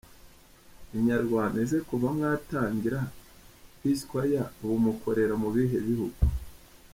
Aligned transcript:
Inyarwanda: 0.97 1.57
Ese 1.65 1.77
kuva 1.89 2.07
mwatangira 2.17 2.99
PesaChoice, 3.79 4.41
ubu 4.63 4.75
mukorera 4.85 5.33
mu 5.41 5.49
bihe 5.55 5.77
bihugu?. 5.89 6.19